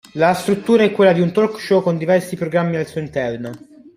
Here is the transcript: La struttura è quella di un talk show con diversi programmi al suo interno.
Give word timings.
La 0.13 0.33
struttura 0.33 0.81
è 0.81 0.91
quella 0.91 1.13
di 1.13 1.21
un 1.21 1.31
talk 1.31 1.59
show 1.61 1.83
con 1.83 1.99
diversi 1.99 2.35
programmi 2.35 2.75
al 2.75 2.87
suo 2.87 3.01
interno. 3.01 3.51